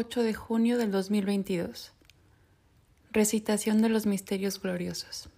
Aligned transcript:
Miércoles 0.00 0.16
8 0.16 0.22
de 0.22 0.34
junio 0.34 0.78
del 0.78 0.90
2022. 0.90 1.92
Recitación 3.12 3.82
de 3.82 3.90
los 3.90 4.06
Misterios 4.06 4.58
Gloriosos. 4.58 5.28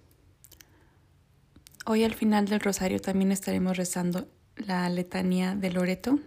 Hoy 1.85 2.05
al 2.05 2.15
final 2.15 2.47
del 2.47 2.61
rosario 2.61 3.01
también 3.01 3.33
estaremos 3.33 3.77
rezando 3.77 4.29
la 4.55 4.89
letanía 4.89 5.57
de 5.57 5.73
Loreto 5.73 6.21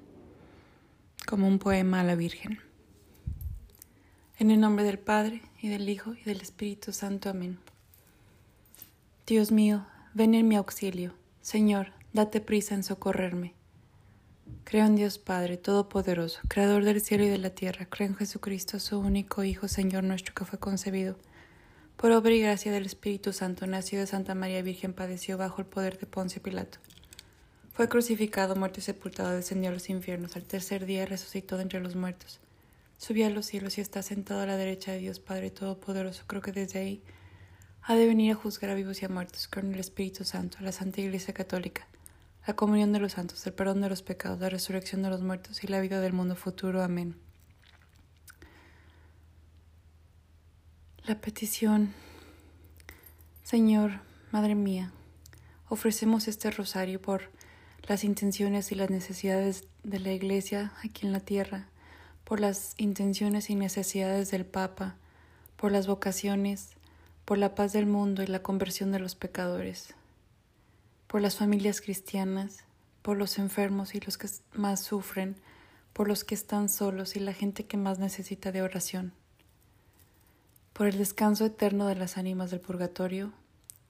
como 1.26 1.48
un 1.48 1.59
poema 1.59 2.02
a 2.02 2.04
la 2.04 2.16
Virgen. 2.16 2.59
En 4.38 4.52
el 4.52 4.59
nombre 4.59 4.84
del 4.84 4.99
Padre, 4.99 5.41
y 5.62 5.70
del 5.70 5.88
Hijo, 5.88 6.13
y 6.13 6.23
del 6.23 6.41
Espíritu 6.41 6.91
Santo. 6.91 7.30
Amén. 7.30 7.58
Dios 9.26 9.54
mío, 9.54 9.86
ven 10.13 10.34
en 10.34 10.49
mi 10.49 10.58
auxilio. 10.58 11.13
Señor, 11.41 11.94
date 12.12 12.41
prisa 12.41 12.76
en 12.76 12.84
socorrerme. 12.84 13.55
Creo 14.63 14.85
en 14.85 14.95
Dios 14.95 15.17
Padre 15.17 15.58
Todopoderoso, 15.58 16.40
Creador 16.48 16.84
del 16.84 17.02
cielo 17.02 17.23
y 17.23 17.30
de 17.30 17.40
la 17.40 17.49
tierra. 17.49 17.88
Creo 17.88 18.09
en 18.09 18.16
Jesucristo, 18.16 18.80
su 18.80 18.99
único 18.99 19.44
Hijo, 19.44 19.68
Señor 19.68 20.04
nuestro, 20.04 20.35
que 20.35 20.45
fue 20.45 20.59
concebido. 20.59 21.18
Por 21.98 22.12
obra 22.12 22.31
y 22.31 22.41
gracia 22.41 22.71
del 22.71 22.85
Espíritu 22.85 23.34
Santo, 23.34 23.66
nació 23.66 23.99
de 23.99 24.05
Santa 24.05 24.35
María 24.35 24.62
Virgen, 24.62 24.94
padeció 24.94 25.40
bajo 25.40 25.62
el 25.62 25.68
poder 25.68 25.98
de 25.98 26.05
Poncio 26.05 26.44
Pilato. 26.44 26.77
Fue 27.73 27.90
crucificado, 27.90 28.55
muerto 28.55 28.80
y 28.80 28.84
sepultado, 28.84 29.31
descendió 29.31 29.71
a 29.71 29.73
los 29.73 29.90
infiernos. 29.90 30.35
Al 30.35 30.44
tercer 30.44 30.85
día 30.85 31.07
resucitó 31.07 31.57
de 31.57 31.63
entre 31.63 31.80
los 31.80 31.96
muertos. 31.96 32.40
Subió 32.99 33.26
a 33.26 33.32
los 33.32 33.48
cielos 33.48 33.80
y 33.80 33.82
está 33.82 34.04
sentado 34.04 34.41
a 34.41 34.46
la 34.46 34.57
derecha 34.57 34.91
de 34.91 34.99
Dios 34.99 35.20
Padre 35.20 35.49
Todopoderoso. 35.49 36.23
Creo 36.27 36.43
que 36.43 36.51
desde 36.51 36.79
ahí 36.79 37.01
ha 37.82 37.96
de 37.96 38.05
venir 38.05 38.34
a 38.34 38.35
juzgar 38.35 38.70
a 38.70 38.76
vivos 38.76 39.01
y 39.01 39.05
a 39.05 39.10
muertos. 39.10 39.48
Creo 39.48 39.66
en 39.66 39.73
el 39.73 39.79
Espíritu 39.79 40.23
Santo, 40.23 40.60
la 40.62 40.71
Santa 40.71 41.01
Iglesia 41.01 41.34
Católica 41.34 41.88
la 42.46 42.55
comunión 42.55 42.93
de 42.93 42.99
los 42.99 43.13
santos, 43.13 43.46
el 43.48 43.54
perdón 43.54 43.82
de 43.82 43.90
los 43.90 44.04
pecados, 44.04 44.40
la 44.40 44.49
resurrección 44.49 45.01
de 45.01 45.10
los 45.10 45.21
muertos 45.21 45.63
y 45.63 45.68
la 45.68 45.79
vida 45.79 45.99
del 45.99 46.13
mundo 46.13 46.35
futuro. 46.35 46.84
Amén. 46.84 47.15
La 51.05 51.20
petición, 51.21 51.93
Señor, 53.43 54.01
Madre 54.32 54.54
mía, 54.54 54.91
ofrecemos 55.70 56.27
este 56.27 56.51
rosario 56.51 57.01
por 57.01 57.29
las 57.88 58.04
intenciones 58.04 58.71
y 58.71 58.76
las 58.76 58.90
necesidades 58.90 59.66
de 59.84 59.99
la 59.99 60.12
Iglesia 60.12 60.73
aquí 60.84 61.05
en 61.05 61.13
la 61.13 61.20
tierra, 61.20 61.68
por 62.23 62.40
las 62.40 62.73
intenciones 62.77 63.49
y 63.49 63.55
necesidades 63.55 64.31
del 64.31 64.46
Papa, 64.46 64.96
por 65.56 65.72
las 65.72 65.88
vocaciones, 65.88 66.72
por 67.23 67.38
la 67.38 67.56
paz 67.56 67.72
del 67.72 67.85
mundo 67.85 68.23
y 68.23 68.28
la 68.28 68.41
conversión 68.41 68.91
de 68.91 69.00
los 69.00 69.16
pecadores 69.16 69.96
por 71.16 71.22
las 71.22 71.38
familias 71.38 71.80
cristianas, 71.80 72.66
por 73.02 73.16
los 73.16 73.40
enfermos 73.40 73.96
y 73.96 74.02
los 74.02 74.18
que 74.18 74.28
más 74.52 74.81
sufren, 74.81 75.38
por 75.94 76.09
los 76.09 76.25
que 76.25 76.35
están 76.35 76.68
solos 76.68 77.16
y 77.16 77.22
la 77.22 77.31
gente 77.31 77.66
que 77.66 77.78
más 77.78 78.00
necesita 78.00 78.52
de 78.52 78.62
oración, 78.62 79.13
por 80.74 80.88
el 80.88 80.97
descanso 80.97 81.46
eterno 81.46 81.88
de 81.88 81.96
las 81.96 82.18
ánimas 82.18 82.52
del 82.52 82.59
purgatorio 82.59 83.31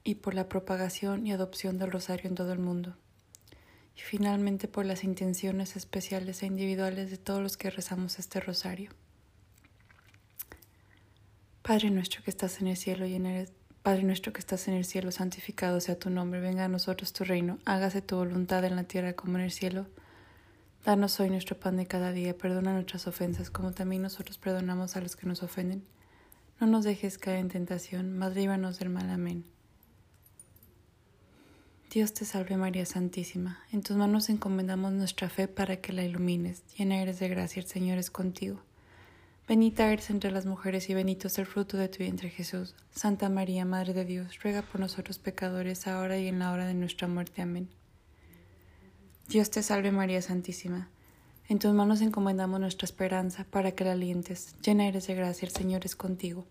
y 0.04 0.14
por 0.14 0.36
la 0.36 0.48
propagación 0.48 1.26
y 1.26 1.32
adopción 1.32 1.80
del 1.80 1.92
rosario 1.92 2.30
en 2.30 2.36
todo 2.36 2.54
el 2.54 2.60
mundo, 2.60 2.96
y 3.98 4.02
finalmente 4.02 4.68
por 4.68 4.86
las 4.86 5.04
intenciones 5.04 5.76
especiales 5.76 6.44
e 6.44 6.46
individuales 6.46 7.10
de 7.10 7.18
todos 7.18 7.42
los 7.42 7.58
que 7.58 7.72
rezamos 7.72 8.20
este 8.20 8.40
rosario. 8.40 8.92
Padre 11.64 11.90
nuestro 11.90 12.22
que 12.22 12.30
estás 12.30 12.62
en 12.62 12.68
el 12.68 12.78
cielo 12.78 13.08
y 13.08 13.16
en 13.16 13.26
el 13.26 13.50
Padre 13.86 14.02
nuestro 14.02 14.34
que 14.34 14.40
estás 14.40 14.68
en 14.68 14.74
el 14.74 14.84
cielo, 14.84 15.12
santificado 15.12 15.80
sea 15.80 16.00
tu 16.00 16.10
nombre, 16.10 16.40
venga 16.40 16.66
a 16.66 16.68
nosotros 16.68 17.14
tu 17.14 17.24
reino, 17.24 17.60
hágase 17.66 18.02
tu 18.02 18.16
voluntad 18.16 18.66
en 18.66 18.76
la 18.76 18.86
tierra 18.86 19.14
como 19.14 19.38
en 19.38 19.44
el 19.44 19.52
cielo. 19.52 19.86
Danos 20.84 21.20
hoy 21.20 21.30
nuestro 21.30 21.56
pan 21.56 21.78
de 21.78 21.86
cada 21.86 22.12
día, 22.12 22.36
perdona 22.36 22.74
nuestras 22.74 23.06
ofensas 23.06 23.52
como 23.52 23.74
también 23.74 24.02
nosotros 24.02 24.40
perdonamos 24.40 24.96
a 24.96 25.02
los 25.02 25.16
que 25.16 25.28
nos 25.28 25.44
ofenden. 25.44 25.84
No 26.60 26.66
nos 26.66 26.84
dejes 26.84 27.20
caer 27.20 27.38
en 27.38 27.50
tentación, 27.50 28.18
mas 28.18 28.34
líbranos 28.34 28.80
del 28.80 28.90
mal. 28.90 29.08
Amén. 29.12 29.46
Dios 31.92 32.12
te 32.12 32.26
salve 32.26 32.58
María 32.58 32.88
Santísima, 32.88 33.60
en 33.72 33.84
tus 33.84 33.96
manos 33.96 34.30
encomendamos 34.30 34.94
nuestra 34.94 35.30
fe 35.30 35.48
para 35.48 35.76
que 35.76 35.94
la 35.94 36.04
ilumines. 36.04 36.64
Llena 36.76 37.04
eres 37.04 37.20
de 37.20 37.30
gracia, 37.30 37.62
el 37.62 37.68
Señor 37.68 38.00
es 38.00 38.10
contigo. 38.10 38.62
Bendita 39.48 39.92
eres 39.92 40.10
entre 40.10 40.32
las 40.32 40.48
mujeres 40.48 40.90
y 40.90 40.96
bendito 40.96 41.28
es 41.28 41.38
el 41.38 41.46
fruto 41.46 41.78
de 41.78 41.88
tu 41.88 42.00
vientre 42.00 42.32
Jesús. 42.32 42.74
Santa 42.90 43.30
María, 43.30 43.64
Madre 43.64 43.94
de 43.94 44.04
Dios, 44.04 44.40
ruega 44.42 44.64
por 44.64 44.82
nosotros 44.82 45.20
pecadores, 45.20 45.86
ahora 45.86 46.18
y 46.18 46.28
en 46.28 46.40
la 46.40 46.52
hora 46.52 46.66
de 46.66 46.74
nuestra 46.74 47.08
muerte. 47.08 47.44
Amén. 47.44 47.70
Dios 49.28 49.52
te 49.52 49.62
salve 49.62 49.92
María 49.92 50.24
Santísima. 50.24 50.90
En 51.48 51.60
tus 51.60 51.74
manos 51.74 52.02
encomendamos 52.02 52.60
nuestra 52.60 52.86
esperanza 52.86 53.44
para 53.44 53.74
que 53.74 53.84
la 53.84 53.92
alientes. 53.92 54.56
Llena 54.64 54.88
eres 54.88 55.06
de 55.06 55.14
gracia, 55.14 55.46
el 55.46 55.54
Señor 55.54 55.86
es 55.86 55.96
contigo. 55.96 56.48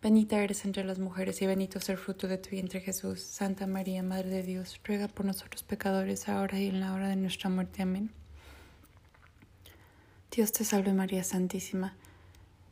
Bendita 0.00 0.40
eres 0.40 0.64
entre 0.64 0.84
las 0.84 1.00
mujeres 1.00 1.42
y 1.42 1.46
bendito 1.46 1.78
es 1.78 1.88
el 1.88 1.98
fruto 1.98 2.28
de 2.28 2.38
tu 2.38 2.50
vientre 2.50 2.80
Jesús. 2.80 3.20
Santa 3.20 3.66
María, 3.66 4.04
Madre 4.04 4.30
de 4.30 4.42
Dios, 4.44 4.78
ruega 4.84 5.08
por 5.08 5.26
nosotros 5.26 5.64
pecadores, 5.64 6.28
ahora 6.28 6.60
y 6.60 6.68
en 6.68 6.78
la 6.78 6.94
hora 6.94 7.08
de 7.08 7.16
nuestra 7.16 7.50
muerte. 7.50 7.82
Amén. 7.82 8.12
Dios 10.30 10.52
te 10.52 10.62
salve 10.62 10.92
María 10.92 11.24
Santísima. 11.24 11.96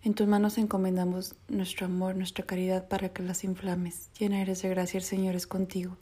En 0.03 0.15
tus 0.15 0.27
manos 0.27 0.57
encomendamos 0.59 1.35
nuestro 1.49 1.87
amor, 1.87 2.15
nuestra 2.15 2.45
caridad 2.45 2.89
para 2.89 3.09
que 3.09 3.23
las 3.23 3.43
inflames. 3.45 4.11
Llena 4.19 4.41
eres 4.41 4.63
de 4.63 4.69
gracia, 4.69 4.99
el 4.99 5.05
Señor 5.05 5.35
es 5.35 5.47
contigo. 5.47 5.97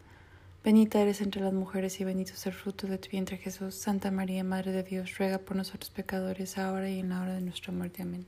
Bendita 0.64 1.00
eres 1.00 1.20
entre 1.20 1.42
las 1.42 1.52
mujeres 1.52 2.00
y 2.00 2.04
bendito 2.04 2.32
es 2.32 2.46
el 2.46 2.54
fruto 2.54 2.86
de 2.86 2.96
tu 2.96 3.10
vientre 3.10 3.36
Jesús. 3.36 3.74
Santa 3.74 4.10
María, 4.10 4.44
Madre 4.44 4.72
de 4.72 4.82
Dios, 4.82 5.18
ruega 5.18 5.38
por 5.38 5.56
nosotros 5.56 5.90
pecadores, 5.90 6.56
ahora 6.56 6.88
y 6.88 7.00
en 7.00 7.10
la 7.10 7.20
hora 7.20 7.34
de 7.34 7.42
nuestra 7.42 7.72
muerte. 7.72 8.02
Amén. 8.02 8.26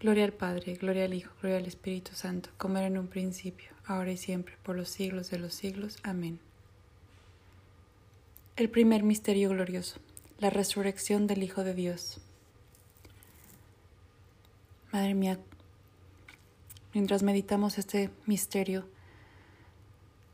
Gloria 0.00 0.24
al 0.24 0.32
Padre, 0.32 0.74
gloria 0.74 1.04
al 1.04 1.14
Hijo, 1.14 1.32
gloria 1.40 1.58
al 1.58 1.66
Espíritu 1.66 2.12
Santo, 2.14 2.50
como 2.56 2.78
era 2.78 2.86
en 2.86 2.98
un 2.98 3.08
principio, 3.08 3.70
ahora 3.84 4.12
y 4.12 4.16
siempre, 4.16 4.54
por 4.62 4.76
los 4.76 4.88
siglos 4.88 5.30
de 5.30 5.38
los 5.38 5.54
siglos. 5.54 5.98
Amén. 6.04 6.38
El 8.54 8.70
primer 8.70 9.02
misterio 9.02 9.50
glorioso, 9.50 10.00
la 10.38 10.50
resurrección 10.50 11.26
del 11.26 11.42
Hijo 11.42 11.64
de 11.64 11.74
Dios. 11.74 12.20
Madre 14.92 15.12
mía, 15.12 15.38
mientras 16.94 17.22
meditamos 17.22 17.76
este 17.76 18.08
misterio, 18.24 18.88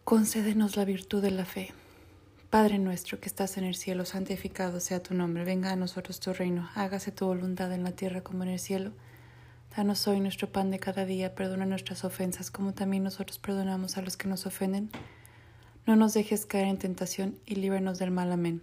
concédenos 0.04 0.76
la 0.76 0.84
virtud 0.84 1.20
de 1.22 1.32
la 1.32 1.44
fe. 1.44 1.72
Padre 2.50 2.78
nuestro 2.78 3.18
que 3.18 3.26
estás 3.26 3.56
en 3.56 3.64
el 3.64 3.74
cielo, 3.74 4.04
santificado 4.04 4.78
sea 4.78 5.02
tu 5.02 5.12
nombre, 5.12 5.42
venga 5.42 5.72
a 5.72 5.76
nosotros 5.76 6.20
tu 6.20 6.32
reino, 6.32 6.70
hágase 6.76 7.10
tu 7.10 7.26
voluntad 7.26 7.72
en 7.72 7.82
la 7.82 7.90
tierra 7.90 8.20
como 8.20 8.44
en 8.44 8.50
el 8.50 8.60
cielo. 8.60 8.92
Danos 9.76 10.06
hoy 10.06 10.20
nuestro 10.20 10.52
pan 10.52 10.70
de 10.70 10.78
cada 10.78 11.04
día, 11.04 11.34
perdona 11.34 11.66
nuestras 11.66 12.04
ofensas 12.04 12.52
como 12.52 12.74
también 12.74 13.02
nosotros 13.02 13.40
perdonamos 13.40 13.96
a 13.96 14.02
los 14.02 14.16
que 14.16 14.28
nos 14.28 14.46
ofenden. 14.46 14.88
No 15.84 15.96
nos 15.96 16.14
dejes 16.14 16.46
caer 16.46 16.68
en 16.68 16.78
tentación 16.78 17.36
y 17.44 17.56
líbranos 17.56 17.98
del 17.98 18.12
mal. 18.12 18.30
Amén. 18.30 18.62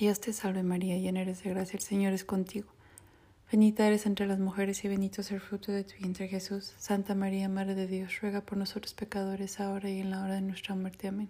Dios 0.00 0.18
te 0.18 0.32
salve 0.32 0.62
María, 0.62 0.96
llena 0.96 1.20
eres 1.20 1.42
de 1.42 1.50
gracia, 1.50 1.76
el 1.76 1.82
Señor 1.82 2.14
es 2.14 2.24
contigo. 2.24 2.72
Bendita 3.52 3.86
eres 3.86 4.06
entre 4.06 4.26
las 4.26 4.38
mujeres 4.38 4.82
y 4.82 4.88
bendito 4.88 5.20
es 5.20 5.30
el 5.30 5.42
fruto 5.42 5.72
de 5.72 5.84
tu 5.84 5.92
vientre 5.98 6.26
Jesús. 6.26 6.72
Santa 6.78 7.14
María, 7.14 7.50
Madre 7.50 7.74
de 7.74 7.86
Dios, 7.86 8.18
ruega 8.22 8.40
por 8.40 8.56
nosotros 8.56 8.94
pecadores, 8.94 9.60
ahora 9.60 9.90
y 9.90 10.00
en 10.00 10.08
la 10.08 10.22
hora 10.22 10.36
de 10.36 10.40
nuestra 10.40 10.74
muerte. 10.74 11.08
Amén. 11.08 11.28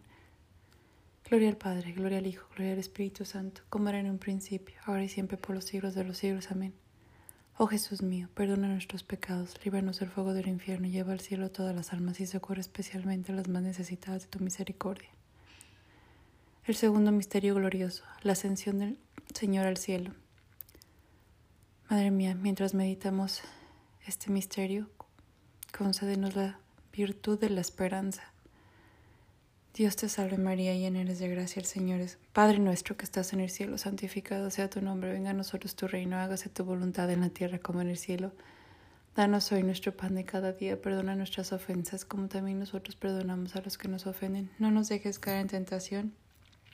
Gloria 1.29 1.49
al 1.49 1.57
Padre, 1.57 1.91
gloria 1.91 2.19
al 2.19 2.29
Hijo, 2.29 2.47
gloria 2.55 2.75
al 2.75 2.79
Espíritu 2.79 3.25
Santo, 3.25 3.63
como 3.71 3.89
era 3.89 3.99
en 3.99 4.09
un 4.09 4.19
principio, 4.19 4.77
ahora 4.87 5.03
y 5.03 5.09
siempre 5.09 5.37
por 5.37 5.57
los 5.57 5.65
siglos 5.65 5.97
de 5.97 6.05
los 6.05 6.19
siglos. 6.19 6.53
Amén. 6.53 6.73
Oh 7.57 7.67
Jesús 7.67 8.03
mío, 8.03 8.29
perdona 8.35 8.69
nuestros 8.69 9.03
pecados, 9.03 9.59
líbranos 9.65 9.99
del 9.99 10.11
fuego 10.11 10.33
del 10.33 10.47
infierno, 10.47 10.87
lleva 10.87 11.13
al 11.13 11.19
cielo 11.19 11.51
todas 11.51 11.75
las 11.75 11.93
almas 11.93 12.21
y 12.21 12.27
socorre 12.29 12.61
especialmente 12.61 13.33
a 13.33 13.35
las 13.35 13.49
más 13.49 13.65
necesitadas 13.65 14.23
de 14.23 14.29
tu 14.29 14.39
misericordia. 14.39 15.11
El 16.71 16.77
segundo 16.77 17.11
misterio 17.11 17.57
glorioso, 17.57 18.05
la 18.23 18.35
ascensión 18.35 18.79
del 18.79 18.97
Señor 19.35 19.67
al 19.67 19.77
cielo. 19.77 20.13
Madre 21.89 22.13
mía, 22.13 22.37
mientras 22.37 22.75
meditamos 22.75 23.41
este 24.07 24.31
misterio, 24.31 24.89
concédenos 25.77 26.37
la 26.37 26.61
virtud 26.93 27.41
de 27.41 27.51
la 27.51 27.61
esperanza 27.61 28.23
Dios 29.75 29.97
te 29.97 30.09
salve 30.09 30.39
María, 30.39 30.73
llena 30.77 31.01
eres 31.01 31.19
de 31.19 31.27
gracia, 31.27 31.59
el 31.59 31.67
Señor 31.67 31.99
es 31.99 32.19
Padre 32.33 32.61
nuestro 32.61 32.97
que 32.97 33.05
estás 33.05 33.33
en 33.33 33.41
el 33.41 33.51
cielo, 33.51 33.77
santificado 33.77 34.49
sea 34.51 34.71
tu 34.71 34.81
nombre, 34.81 35.13
venga 35.13 35.31
a 35.31 35.35
nosotros 35.35 35.75
tu 35.75 35.89
reino, 35.89 36.19
hágase 36.19 36.51
tu 36.51 36.63
voluntad 36.63 37.11
en 37.11 37.23
la 37.23 37.31
tierra 37.31 37.59
como 37.59 37.81
en 37.81 37.89
el 37.89 37.99
cielo. 37.99 38.31
Danos 39.17 39.51
hoy 39.51 39.65
nuestro 39.65 39.97
pan 39.97 40.15
de 40.15 40.25
cada 40.25 40.53
día, 40.53 40.81
perdona 40.81 41.17
nuestras 41.17 41.53
ofensas 41.53 42.05
como 42.05 42.29
también 42.29 42.61
nosotros 42.61 42.95
perdonamos 42.95 43.57
a 43.57 43.61
los 43.61 43.77
que 43.77 43.89
nos 43.89 44.07
ofenden. 44.07 44.53
No 44.61 44.71
nos 44.71 44.89
dejes 44.89 45.19
caer 45.19 45.41
en 45.41 45.49
tentación, 45.49 46.15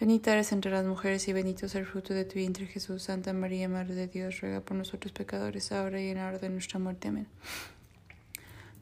Bendita 0.00 0.32
eres 0.32 0.50
entre 0.52 0.70
las 0.70 0.86
mujeres 0.86 1.28
y 1.28 1.34
bendito 1.34 1.66
es 1.66 1.74
el 1.74 1.84
fruto 1.84 2.14
de 2.14 2.24
tu 2.24 2.36
vientre 2.36 2.64
Jesús. 2.66 3.02
Santa 3.02 3.34
María, 3.34 3.68
Madre 3.68 3.94
de 3.94 4.08
Dios, 4.08 4.40
ruega 4.40 4.62
por 4.62 4.74
nosotros 4.74 5.12
pecadores, 5.12 5.72
ahora 5.72 6.00
y 6.00 6.08
en 6.08 6.16
la 6.16 6.26
hora 6.26 6.38
de 6.38 6.48
nuestra 6.48 6.78
muerte. 6.78 7.08
Amén. 7.08 7.26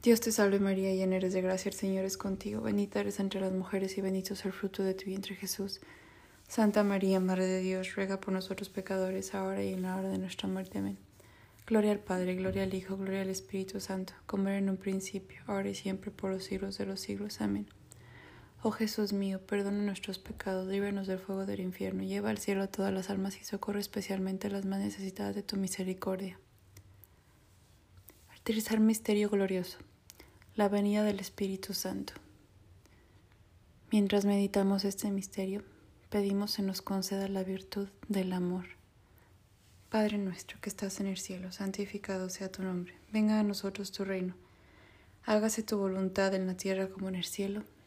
Dios 0.01 0.21
te 0.21 0.31
salve 0.31 0.61
María, 0.61 0.93
llena 0.93 1.17
eres 1.17 1.33
de 1.33 1.41
gracia, 1.41 1.67
el 1.67 1.75
Señor 1.75 2.05
es 2.05 2.15
contigo. 2.15 2.61
Bendita 2.61 3.01
eres 3.01 3.19
entre 3.19 3.41
las 3.41 3.51
mujeres 3.51 3.97
y 3.97 4.01
bendito 4.01 4.33
es 4.33 4.45
el 4.45 4.53
fruto 4.53 4.81
de 4.81 4.93
tu 4.93 5.07
vientre 5.07 5.35
Jesús. 5.35 5.81
Santa 6.47 6.85
María, 6.85 7.19
Madre 7.19 7.47
de 7.47 7.59
Dios, 7.59 7.95
ruega 7.95 8.21
por 8.21 8.33
nosotros 8.33 8.69
pecadores, 8.69 9.35
ahora 9.35 9.61
y 9.61 9.73
en 9.73 9.81
la 9.81 9.97
hora 9.97 10.07
de 10.07 10.19
nuestra 10.19 10.47
muerte. 10.47 10.77
Amén. 10.77 10.97
Gloria 11.67 11.91
al 11.91 11.99
Padre, 11.99 12.35
gloria 12.35 12.63
al 12.63 12.73
Hijo, 12.73 12.95
gloria 12.95 13.23
al 13.23 13.29
Espíritu 13.29 13.81
Santo, 13.81 14.13
como 14.25 14.47
era 14.47 14.57
en 14.57 14.69
un 14.69 14.77
principio, 14.77 15.41
ahora 15.47 15.67
y 15.67 15.75
siempre, 15.75 16.11
por 16.11 16.31
los 16.31 16.45
siglos 16.45 16.77
de 16.77 16.85
los 16.85 17.01
siglos. 17.01 17.41
Amén. 17.41 17.67
Oh 18.61 18.71
Jesús 18.71 19.13
mío, 19.13 19.39
perdona 19.39 19.81
nuestros 19.83 20.19
pecados, 20.19 20.67
líbranos 20.67 21.07
del 21.07 21.17
fuego 21.17 21.45
del 21.45 21.61
infierno, 21.61 22.03
lleva 22.03 22.29
al 22.29 22.39
cielo 22.39 22.63
a 22.63 22.67
todas 22.67 22.93
las 22.93 23.09
almas 23.09 23.39
y 23.39 23.45
socorre 23.45 23.79
especialmente 23.79 24.47
a 24.47 24.49
las 24.49 24.65
más 24.65 24.79
necesitadas 24.79 25.33
de 25.33 25.43
tu 25.43 25.55
misericordia. 25.55 26.37
Tercer 28.43 28.79
misterio 28.79 29.29
glorioso, 29.29 29.77
la 30.55 30.67
venida 30.67 31.03
del 31.03 31.19
Espíritu 31.19 31.73
Santo. 31.73 32.13
Mientras 33.91 34.25
meditamos 34.25 34.83
este 34.85 35.09
misterio, 35.11 35.63
pedimos 36.09 36.51
se 36.51 36.63
nos 36.63 36.81
conceda 36.81 37.27
la 37.27 37.43
virtud 37.43 37.87
del 38.07 38.33
amor. 38.33 38.65
Padre 39.89 40.17
nuestro 40.17 40.59
que 40.59 40.69
estás 40.69 40.99
en 40.99 41.07
el 41.07 41.17
cielo, 41.17 41.51
santificado 41.51 42.27
sea 42.29 42.51
tu 42.51 42.63
nombre, 42.63 42.95
venga 43.13 43.39
a 43.39 43.43
nosotros 43.43 43.91
tu 43.91 44.03
reino, 44.03 44.33
hágase 45.23 45.63
tu 45.63 45.77
voluntad 45.77 46.33
en 46.33 46.47
la 46.47 46.55
tierra 46.55 46.89
como 46.89 47.07
en 47.07 47.15
el 47.15 47.25
cielo. 47.25 47.63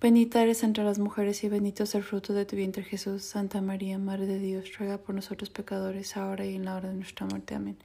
Bendita 0.00 0.40
eres 0.40 0.62
entre 0.62 0.84
las 0.84 1.00
mujeres 1.00 1.42
y 1.42 1.48
bendito 1.48 1.82
es 1.82 1.92
el 1.96 2.04
fruto 2.04 2.32
de 2.32 2.46
tu 2.46 2.54
vientre 2.54 2.84
Jesús. 2.84 3.24
Santa 3.24 3.60
María, 3.60 3.98
Madre 3.98 4.26
de 4.26 4.38
Dios, 4.38 4.78
ruega 4.78 4.98
por 4.98 5.12
nosotros 5.12 5.50
pecadores, 5.50 6.16
ahora 6.16 6.46
y 6.46 6.54
en 6.54 6.64
la 6.66 6.76
hora 6.76 6.90
de 6.90 6.94
nuestra 6.94 7.26
muerte. 7.26 7.56
Amén. 7.56 7.76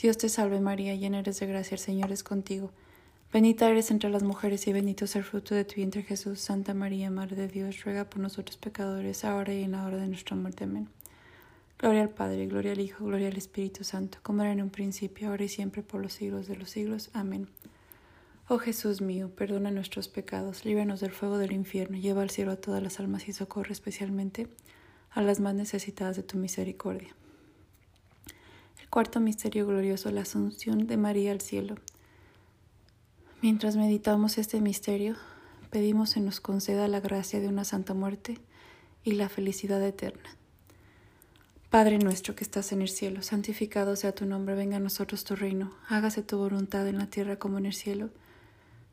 Dios 0.00 0.16
te 0.16 0.30
salve 0.30 0.60
María, 0.60 0.94
llena 0.94 1.18
eres 1.18 1.38
de 1.38 1.46
gracia, 1.46 1.74
el 1.74 1.78
Señor 1.78 2.10
es 2.10 2.22
contigo. 2.22 2.70
Bendita 3.34 3.68
eres 3.68 3.90
entre 3.90 4.08
las 4.08 4.22
mujeres 4.22 4.66
y 4.66 4.72
bendito 4.72 5.04
es 5.04 5.14
el 5.14 5.22
fruto 5.22 5.54
de 5.54 5.66
tu 5.66 5.74
vientre 5.74 6.02
Jesús. 6.02 6.40
Santa 6.40 6.72
María, 6.72 7.10
Madre 7.10 7.36
de 7.36 7.48
Dios, 7.48 7.84
ruega 7.84 8.08
por 8.08 8.20
nosotros 8.20 8.56
pecadores, 8.56 9.22
ahora 9.22 9.52
y 9.52 9.62
en 9.62 9.72
la 9.72 9.84
hora 9.84 9.98
de 9.98 10.08
nuestra 10.08 10.36
muerte. 10.36 10.64
Amén. 10.64 10.88
Gloria 11.78 12.00
al 12.00 12.08
Padre, 12.08 12.46
gloria 12.46 12.72
al 12.72 12.80
Hijo, 12.80 13.04
gloria 13.04 13.28
al 13.28 13.36
Espíritu 13.36 13.84
Santo, 13.84 14.16
como 14.22 14.40
era 14.40 14.52
en 14.52 14.62
un 14.62 14.70
principio, 14.70 15.28
ahora 15.28 15.44
y 15.44 15.50
siempre, 15.50 15.82
por 15.82 16.00
los 16.00 16.14
siglos 16.14 16.48
de 16.48 16.56
los 16.56 16.70
siglos. 16.70 17.10
Amén. 17.12 17.46
Oh 18.52 18.58
Jesús 18.58 19.00
mío, 19.00 19.30
perdona 19.30 19.70
nuestros 19.70 20.08
pecados, 20.08 20.64
líbranos 20.64 20.98
del 20.98 21.12
fuego 21.12 21.38
del 21.38 21.52
infierno, 21.52 21.96
lleva 21.96 22.22
al 22.22 22.30
cielo 22.30 22.50
a 22.50 22.56
todas 22.56 22.82
las 22.82 22.98
almas 22.98 23.28
y 23.28 23.32
socorre 23.32 23.70
especialmente 23.70 24.48
a 25.12 25.22
las 25.22 25.38
más 25.38 25.54
necesitadas 25.54 26.16
de 26.16 26.24
tu 26.24 26.36
misericordia. 26.36 27.14
El 28.80 28.88
cuarto 28.88 29.20
misterio 29.20 29.68
glorioso, 29.68 30.10
la 30.10 30.22
asunción 30.22 30.88
de 30.88 30.96
María 30.96 31.30
al 31.30 31.40
cielo. 31.40 31.76
Mientras 33.40 33.76
meditamos 33.76 34.36
este 34.36 34.60
misterio, 34.60 35.14
pedimos 35.70 36.10
se 36.10 36.20
nos 36.20 36.40
conceda 36.40 36.88
la 36.88 36.98
gracia 36.98 37.38
de 37.38 37.46
una 37.46 37.62
santa 37.62 37.94
muerte 37.94 38.38
y 39.04 39.12
la 39.12 39.28
felicidad 39.28 39.80
eterna. 39.80 40.28
Padre 41.70 42.00
nuestro 42.00 42.34
que 42.34 42.42
estás 42.42 42.72
en 42.72 42.82
el 42.82 42.88
cielo, 42.88 43.22
santificado 43.22 43.94
sea 43.94 44.10
tu 44.10 44.26
nombre, 44.26 44.56
venga 44.56 44.78
a 44.78 44.80
nosotros 44.80 45.22
tu 45.22 45.36
reino, 45.36 45.72
hágase 45.86 46.24
tu 46.24 46.36
voluntad 46.36 46.88
en 46.88 46.98
la 46.98 47.06
tierra 47.06 47.36
como 47.36 47.58
en 47.58 47.66
el 47.66 47.74
cielo. 47.74 48.10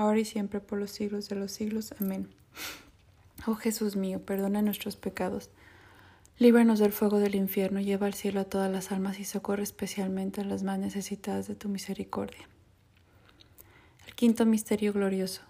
ahora 0.00 0.20
y 0.20 0.24
siempre, 0.24 0.60
por 0.60 0.78
los 0.78 0.90
siglos 0.90 1.28
de 1.28 1.36
los 1.36 1.52
siglos. 1.52 1.94
Amén. 2.00 2.28
Oh 3.46 3.54
Jesús 3.54 3.96
mío, 3.96 4.24
perdona 4.24 4.62
nuestros 4.62 4.96
pecados, 4.96 5.50
líbranos 6.38 6.78
del 6.78 6.92
fuego 6.92 7.18
del 7.18 7.34
infierno, 7.34 7.80
lleva 7.80 8.06
al 8.06 8.14
cielo 8.14 8.40
a 8.40 8.44
todas 8.44 8.72
las 8.72 8.92
almas 8.92 9.18
y 9.18 9.24
socorre 9.24 9.62
especialmente 9.62 10.40
a 10.40 10.44
las 10.44 10.62
más 10.62 10.78
necesitadas 10.78 11.48
de 11.48 11.54
tu 11.54 11.68
misericordia. 11.68 12.48
El 14.06 14.14
quinto 14.14 14.46
misterio 14.46 14.94
glorioso, 14.94 15.42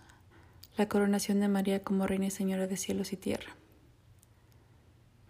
la 0.77 0.89
coronación 0.89 1.39
de 1.39 1.49
María 1.49 1.85
como 1.85 2.09
Reina 2.09 2.27
y 2.27 2.31
Señora 2.31 2.67
de 2.67 2.77
cielos 2.77 3.13
y 3.13 3.17
tierra. 3.17 3.55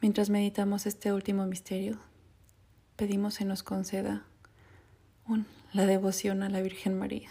Mientras 0.00 0.31
meditamos 0.31 0.87
este 0.87 1.12
último 1.12 1.45
misterio, 1.45 1.99
pedimos 2.97 3.35
se 3.35 3.45
nos 3.45 3.62
conceda 3.62 4.25
la 5.75 5.85
devoción 5.85 6.43
a 6.43 6.49
la 6.49 6.62
Virgen 6.62 6.99
María. 6.99 7.31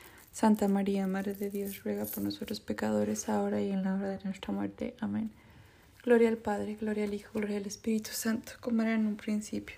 Santa 0.31 0.67
María, 0.67 1.07
Madre 1.07 1.33
de 1.33 1.49
Dios, 1.49 1.83
ruega 1.83 2.05
por 2.05 2.23
nosotros 2.23 2.61
pecadores, 2.61 3.27
ahora 3.27 3.61
y 3.61 3.71
en 3.71 3.83
la 3.83 3.95
hora 3.95 4.09
de 4.09 4.23
nuestra 4.23 4.53
muerte. 4.53 4.95
Amén. 4.99 5.31
Gloria 6.03 6.29
al 6.29 6.37
Padre, 6.37 6.77
gloria 6.79 7.03
al 7.03 7.13
Hijo, 7.13 7.31
gloria 7.33 7.57
al 7.57 7.65
Espíritu 7.65 8.11
Santo, 8.13 8.53
como 8.59 8.81
era 8.81 8.95
en 8.95 9.05
un 9.05 9.17
principio, 9.17 9.75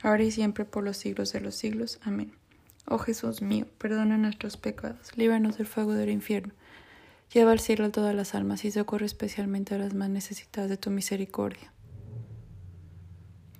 ahora 0.00 0.22
y 0.22 0.30
siempre 0.30 0.64
por 0.64 0.84
los 0.84 0.96
siglos 0.96 1.32
de 1.32 1.40
los 1.40 1.54
siglos. 1.56 1.98
Amén. 2.02 2.32
Oh 2.86 2.98
Jesús 2.98 3.42
mío, 3.42 3.66
perdona 3.78 4.16
nuestros 4.16 4.56
pecados, 4.56 5.16
líbranos 5.16 5.58
del 5.58 5.66
fuego 5.66 5.92
del 5.92 6.10
infierno, 6.10 6.54
lleva 7.32 7.52
al 7.52 7.60
cielo 7.60 7.84
a 7.84 7.92
todas 7.92 8.14
las 8.14 8.34
almas 8.34 8.64
y 8.64 8.70
socorre 8.70 9.06
especialmente 9.06 9.74
a 9.74 9.78
las 9.78 9.92
más 9.92 10.08
necesitadas 10.08 10.70
de 10.70 10.76
tu 10.76 10.90
misericordia. 10.90 11.72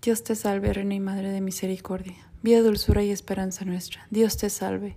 Dios 0.01 0.25
te 0.25 0.35
salve, 0.35 0.73
Reina 0.73 0.95
y 0.95 1.01
Madre 1.01 1.31
de 1.31 1.43
Misericordia, 1.43 2.17
vida, 2.43 2.61
dulzura 2.61 3.03
y 3.03 3.11
esperanza 3.11 3.67
nuestra. 3.67 4.07
Dios 4.11 4.39
te 4.39 4.49
salve. 4.49 4.97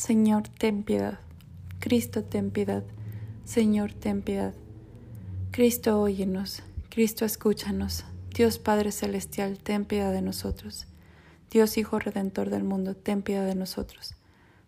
Señor, 0.00 0.48
ten 0.48 0.82
piedad. 0.82 1.18
Cristo, 1.78 2.24
ten 2.24 2.50
piedad. 2.50 2.84
Señor, 3.44 3.92
ten 3.92 4.22
piedad. 4.22 4.54
Cristo, 5.50 6.00
óyenos. 6.00 6.62
Cristo, 6.88 7.26
escúchanos. 7.26 8.06
Dios 8.34 8.58
Padre 8.58 8.92
Celestial, 8.92 9.58
ten 9.58 9.84
piedad 9.84 10.10
de 10.10 10.22
nosotros. 10.22 10.86
Dios 11.50 11.76
Hijo 11.76 11.98
Redentor 11.98 12.48
del 12.48 12.64
mundo, 12.64 12.96
ten 12.96 13.20
piedad 13.20 13.44
de 13.44 13.54
nosotros. 13.54 14.14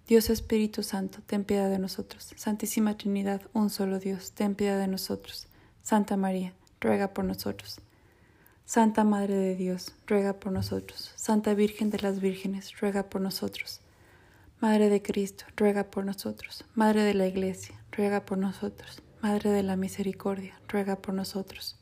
Dios 0.06 0.28
Espíritu 0.28 0.82
Santo, 0.82 1.20
ten 1.24 1.44
piedad 1.44 1.70
de 1.70 1.78
nosotros. 1.78 2.34
Santísima 2.36 2.98
Trinidad, 2.98 3.40
un 3.54 3.70
solo 3.70 3.98
Dios, 4.00 4.32
ten 4.32 4.54
piedad 4.54 4.78
de 4.78 4.86
nosotros. 4.86 5.48
Santa 5.82 6.18
María, 6.18 6.52
ruega 6.78 7.14
por 7.14 7.24
nosotros. 7.24 7.80
Santa 8.66 9.02
Madre 9.02 9.36
de 9.36 9.56
Dios, 9.56 9.94
ruega 10.06 10.34
por 10.34 10.52
nosotros. 10.52 11.10
Santa 11.16 11.54
Virgen 11.54 11.88
de 11.88 12.00
las 12.00 12.20
Vírgenes, 12.20 12.78
ruega 12.78 13.04
por 13.08 13.22
nosotros. 13.22 13.80
Madre 14.62 14.88
de 14.90 15.02
Cristo, 15.02 15.44
ruega 15.56 15.90
por 15.90 16.04
nosotros. 16.04 16.64
Madre 16.76 17.02
de 17.02 17.14
la 17.14 17.26
Iglesia, 17.26 17.74
ruega 17.90 18.24
por 18.24 18.38
nosotros. 18.38 19.02
Madre 19.20 19.50
de 19.50 19.64
la 19.64 19.74
Misericordia, 19.74 20.54
ruega 20.68 20.94
por 20.94 21.14
nosotros. 21.14 21.76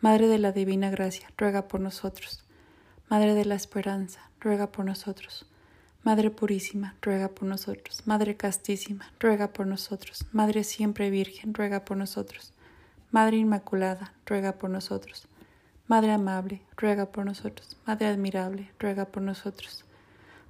Madre 0.00 0.26
de 0.26 0.38
la 0.38 0.50
Divina 0.50 0.88
Gracia, 0.88 1.30
ruega 1.36 1.68
por 1.68 1.78
nosotros. 1.80 2.42
Madre 3.10 3.34
de 3.34 3.44
la 3.44 3.54
Esperanza, 3.54 4.30
ruega 4.40 4.72
por 4.72 4.86
nosotros. 4.86 5.44
Madre 6.04 6.30
Purísima, 6.30 6.96
ruega 7.02 7.28
por 7.28 7.46
nosotros. 7.48 8.06
Madre 8.06 8.34
Castísima, 8.34 9.12
ruega 9.20 9.48
por 9.48 9.66
nosotros. 9.66 10.24
Madre 10.32 10.64
Siempre 10.64 11.10
Virgen, 11.10 11.52
ruega 11.52 11.84
por 11.84 11.98
nosotros. 11.98 12.54
Madre 13.10 13.36
Inmaculada, 13.36 14.14
ruega 14.24 14.52
por 14.52 14.70
nosotros. 14.70 15.28
Madre 15.86 16.12
Amable, 16.12 16.62
ruega 16.78 17.12
por 17.12 17.26
nosotros. 17.26 17.76
Madre 17.84 18.06
Admirable, 18.06 18.70
ruega 18.78 19.04
por 19.04 19.22
nosotros. 19.22 19.84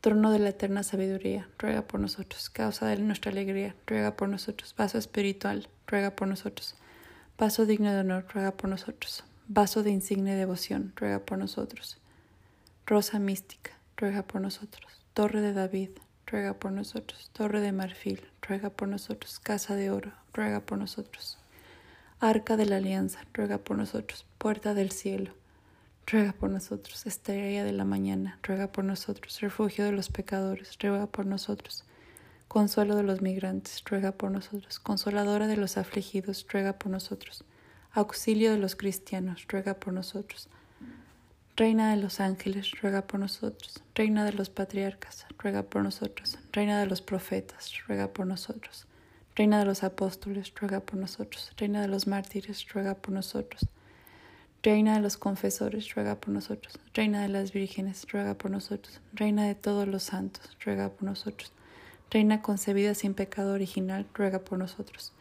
Trono 0.00 0.30
de 0.30 0.38
la 0.38 0.50
eterna 0.50 0.84
sabiduría, 0.84 1.48
ruega 1.58 1.82
por 1.82 1.98
nosotros. 1.98 2.50
Causa 2.50 2.86
de 2.86 2.98
nuestra 2.98 3.32
alegría, 3.32 3.74
ruega 3.84 4.14
por 4.14 4.28
nosotros. 4.28 4.74
Vaso 4.78 4.96
espiritual, 4.96 5.68
ruega 5.88 6.14
por 6.14 6.28
nosotros. 6.28 6.76
Vaso 7.36 7.66
digno 7.66 7.92
de 7.92 8.00
honor, 8.00 8.26
ruega 8.32 8.52
por 8.52 8.70
nosotros. 8.70 9.24
Vaso 9.48 9.82
de 9.82 9.90
insigne 9.90 10.36
devoción, 10.36 10.92
ruega 10.94 11.18
por 11.18 11.38
nosotros. 11.38 11.98
Rosa 12.86 13.18
mística, 13.18 13.72
ruega 13.96 14.22
por 14.22 14.40
nosotros. 14.40 15.04
Torre 15.14 15.40
de 15.40 15.52
David, 15.52 15.90
ruega 16.26 16.54
por 16.54 16.70
nosotros. 16.70 17.30
Torre 17.32 17.60
de 17.60 17.72
marfil, 17.72 18.20
ruega 18.40 18.70
por 18.70 18.86
nosotros. 18.86 19.40
Casa 19.40 19.74
de 19.74 19.90
oro, 19.90 20.12
ruega 20.32 20.60
por 20.60 20.78
nosotros. 20.78 21.38
Arca 22.20 22.56
de 22.56 22.66
la 22.66 22.76
Alianza, 22.76 23.20
ruega 23.32 23.58
por 23.58 23.76
nosotros. 23.76 24.26
Puerta 24.38 24.74
del 24.74 24.92
cielo, 24.92 25.32
ruega 26.08 26.32
por 26.32 26.50
nosotros. 26.50 27.06
Estrella 27.06 27.64
de 27.64 27.72
la 27.72 27.84
mañana, 27.84 28.38
ruega 28.42 28.72
por 28.72 28.84
nosotros. 28.84 29.40
Refugio 29.40 29.84
de 29.84 29.92
los 29.92 30.08
pecadores, 30.08 30.76
ruega 30.80 31.06
por 31.06 31.26
nosotros. 31.26 31.84
Consuelo 32.48 32.96
de 32.96 33.02
los 33.02 33.20
migrantes, 33.20 33.82
ruega 33.84 34.12
por 34.12 34.30
nosotros. 34.30 34.78
Consoladora 34.78 35.46
de 35.46 35.56
los 35.56 35.76
afligidos, 35.76 36.46
ruega 36.50 36.78
por 36.78 36.90
nosotros. 36.90 37.44
Auxilio 37.92 38.52
de 38.52 38.58
los 38.58 38.74
cristianos, 38.74 39.46
ruega 39.48 39.74
por 39.74 39.92
nosotros. 39.92 40.48
Reina 41.56 41.90
de 41.90 42.00
los 42.00 42.20
ángeles, 42.20 42.70
ruega 42.80 43.06
por 43.06 43.20
nosotros. 43.20 43.82
Reina 43.94 44.24
de 44.24 44.32
los 44.32 44.48
patriarcas, 44.48 45.26
ruega 45.38 45.64
por 45.64 45.82
nosotros. 45.82 46.38
Reina 46.52 46.80
de 46.80 46.86
los 46.86 47.02
profetas, 47.02 47.72
ruega 47.86 48.12
por 48.12 48.26
nosotros. 48.26 48.86
Reina 49.34 49.58
de 49.58 49.66
los 49.66 49.82
apóstoles, 49.84 50.52
ruega 50.54 50.80
por 50.80 50.96
nosotros. 50.96 51.52
Reina 51.56 51.82
de 51.82 51.88
los 51.88 52.06
mártires, 52.06 52.66
ruega 52.72 52.94
por 52.94 53.12
nosotros. 53.12 53.68
Reina 54.60 54.96
de 54.96 55.00
los 55.00 55.16
confesores, 55.16 55.94
ruega 55.94 56.16
por 56.16 56.30
nosotros. 56.30 56.80
Reina 56.92 57.22
de 57.22 57.28
las 57.28 57.52
vírgenes, 57.52 58.04
ruega 58.10 58.34
por 58.34 58.50
nosotros. 58.50 59.00
Reina 59.12 59.46
de 59.46 59.54
todos 59.54 59.86
los 59.86 60.02
santos, 60.02 60.50
ruega 60.64 60.88
por 60.90 61.04
nosotros. 61.04 61.52
Reina 62.10 62.42
concebida 62.42 62.94
sin 62.94 63.14
pecado 63.14 63.52
original, 63.52 64.06
ruega 64.14 64.40
por 64.40 64.58
nosotros. 64.58 65.12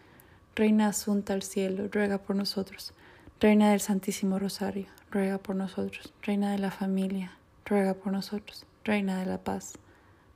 Reina 0.55 0.87
asunta 0.87 1.33
al 1.33 1.43
cielo, 1.43 1.87
ruega 1.91 2.17
por 2.17 2.35
nosotros. 2.35 2.93
Reina 3.39 3.69
del 3.69 3.79
Santísimo 3.79 4.39
Rosario, 4.39 4.87
ruega 5.11 5.37
por 5.37 5.55
nosotros. 5.55 6.11
Reina 6.23 6.51
de 6.51 6.57
la 6.57 6.71
familia, 6.71 7.37
ruega 7.63 7.93
por 7.93 8.11
nosotros. 8.11 8.65
Reina 8.83 9.19
de 9.19 9.27
la 9.27 9.37
paz, 9.37 9.73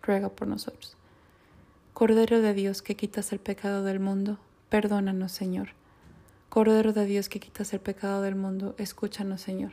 ruega 0.03 0.29
por 0.29 0.47
nosotros. 0.47 0.95
Cordero 1.93 2.41
de 2.41 2.53
Dios 2.53 2.83
que 2.83 2.95
quitas 2.95 3.33
el 3.33 3.39
pecado 3.39 3.83
del 3.83 3.99
mundo, 3.99 4.37
perdónanos, 4.69 5.31
Señor. 5.31 5.69
Cordero 6.51 6.91
de 6.91 7.05
Dios 7.05 7.29
que 7.29 7.39
quitas 7.39 7.71
el 7.71 7.79
pecado 7.79 8.21
del 8.21 8.35
mundo, 8.35 8.75
escúchanos, 8.77 9.39
Señor. 9.39 9.71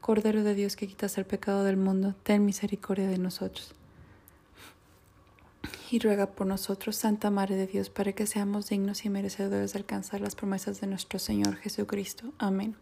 Cordero 0.00 0.42
de 0.42 0.54
Dios 0.54 0.74
que 0.74 0.86
quitas 0.86 1.18
el 1.18 1.26
pecado 1.26 1.64
del 1.64 1.76
mundo, 1.76 2.14
ten 2.22 2.46
misericordia 2.46 3.06
de 3.06 3.18
nosotros. 3.18 3.74
Y 5.90 5.98
ruega 5.98 6.30
por 6.30 6.46
nosotros, 6.46 6.96
Santa 6.96 7.28
Madre 7.28 7.56
de 7.56 7.66
Dios, 7.66 7.90
para 7.90 8.14
que 8.14 8.26
seamos 8.26 8.70
dignos 8.70 9.04
y 9.04 9.10
merecedores 9.10 9.74
de 9.74 9.78
alcanzar 9.80 10.22
las 10.22 10.34
promesas 10.34 10.80
de 10.80 10.86
nuestro 10.86 11.18
Señor 11.18 11.56
Jesucristo. 11.56 12.32
Amén. 12.38 12.74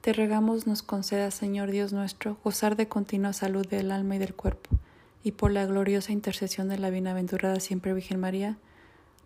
Te 0.00 0.12
regamos 0.12 0.66
nos 0.66 0.82
conceda, 0.82 1.30
Señor 1.30 1.70
Dios 1.70 1.92
nuestro, 1.92 2.36
gozar 2.42 2.74
de 2.74 2.88
continua 2.88 3.32
salud 3.32 3.64
del 3.64 3.92
alma 3.92 4.16
y 4.16 4.18
del 4.18 4.34
cuerpo 4.34 4.70
y 5.22 5.30
por 5.30 5.52
la 5.52 5.66
gloriosa 5.66 6.10
intercesión 6.10 6.68
de 6.68 6.78
la 6.78 6.90
bienaventurada 6.90 7.60
siempre 7.60 7.94
Virgen 7.94 8.18
María, 8.18 8.58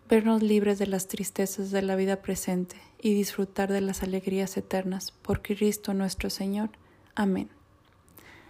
vernos 0.09 0.41
libres 0.41 0.79
de 0.79 0.87
las 0.87 1.07
tristezas 1.07 1.69
de 1.69 1.83
la 1.83 1.95
vida 1.95 2.17
presente 2.17 2.75
y 2.99 3.13
disfrutar 3.13 3.71
de 3.71 3.79
las 3.79 4.01
alegrías 4.01 4.57
eternas 4.57 5.11
por 5.11 5.41
Cristo 5.41 5.93
nuestro 5.93 6.29
Señor. 6.29 6.71
Amén. 7.15 7.49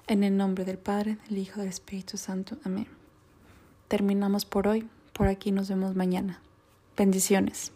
En 0.08 0.24
el 0.24 0.38
nombre 0.38 0.64
del 0.66 0.78
Padre, 0.78 1.18
del 1.28 1.38
Hijo 1.38 1.58
y 1.58 1.60
del 1.60 1.70
Espíritu 1.70 2.18
Santo. 2.18 2.58
Amén. 2.64 2.88
Terminamos 3.90 4.46
por 4.46 4.68
hoy, 4.68 4.88
por 5.14 5.28
aquí 5.28 5.52
nos 5.52 5.70
vemos 5.70 5.96
mañana. 5.96 6.42
Bendiciones. 6.96 7.74